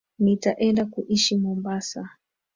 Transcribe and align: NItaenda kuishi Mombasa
NItaenda 0.19 0.85
kuishi 0.85 1.37
Mombasa 1.37 2.09